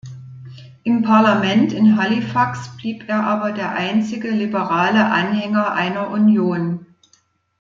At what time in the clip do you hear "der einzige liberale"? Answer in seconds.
3.51-5.05